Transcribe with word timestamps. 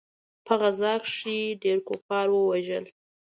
په 0.45 0.53
غزا 0.61 0.93
کښې 1.03 1.35
يې 1.43 1.57
ډېر 1.63 1.77
کفار 1.87 2.27
ووژل. 2.31 2.85